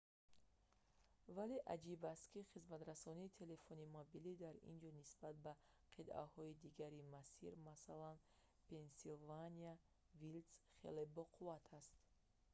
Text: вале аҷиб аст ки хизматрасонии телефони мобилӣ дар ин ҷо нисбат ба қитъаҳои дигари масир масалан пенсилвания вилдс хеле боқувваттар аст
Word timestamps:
вале 1.35 1.57
аҷиб 1.75 2.01
аст 2.13 2.25
ки 2.33 2.49
хизматрасонии 2.51 3.35
телефони 3.39 3.91
мобилӣ 3.97 4.31
дар 4.43 4.55
ин 4.71 4.75
ҷо 4.81 4.89
нисбат 4.99 5.35
ба 5.45 5.53
қитъаҳои 5.95 6.59
дигари 6.63 7.07
масир 7.15 7.53
масалан 7.67 8.17
пенсилвания 8.69 9.75
вилдс 10.19 10.51
хеле 10.79 11.03
боқувваттар 11.19 11.73
аст 11.81 11.93